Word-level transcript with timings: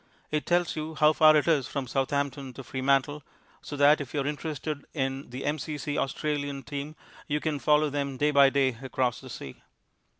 It 0.31 0.47
tells 0.47 0.75
you 0.75 0.95
how 0.95 1.13
far 1.13 1.35
it 1.35 1.47
is 1.47 1.67
from 1.67 1.85
Southampton 1.85 2.53
to 2.53 2.63
Fremantle, 2.63 3.21
so 3.61 3.75
that 3.77 4.01
if 4.01 4.15
you 4.15 4.21
are 4.21 4.25
interested 4.25 4.83
in 4.95 5.29
the 5.29 5.45
M.C.C. 5.45 5.95
Australian 5.95 6.63
team 6.63 6.95
you 7.27 7.39
can 7.39 7.59
follow 7.59 7.91
them 7.91 8.17
day 8.17 8.31
by 8.31 8.49
day 8.49 8.79
across 8.81 9.21
the 9.21 9.29
sea. 9.29 9.61